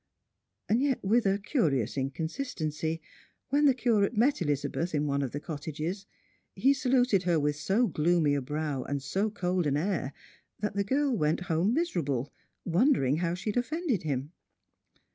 Yet, 0.75 1.03
with 1.05 1.27
a 1.27 1.37
curious 1.37 1.95
inconsistency, 1.95 3.03
wben 3.53 3.67
the 3.67 3.75
Curate 3.75 4.17
met 4.17 4.41
Elizabeth 4.41 4.95
in 4.95 5.05
one 5.05 5.21
of 5.21 5.31
the 5.31 5.39
cottages, 5.39 6.07
he 6.55 6.73
saluted 6.73 7.21
her 7.21 7.39
with 7.39 7.55
so 7.55 7.85
gloomy 7.85 8.33
a 8.33 8.41
brow 8.41 8.81
and 8.81 8.99
so 9.03 9.29
cold 9.29 9.67
an 9.67 9.77
air 9.77 10.11
that 10.59 10.73
the 10.73 10.83
girl 10.83 11.15
went 11.15 11.41
home 11.41 11.75
miserable, 11.75 12.33
wondering 12.65 13.17
how 13.17 13.35
she 13.35 13.51
had 13.51 13.63
oftended 13.63 14.01
him. 14.01 14.31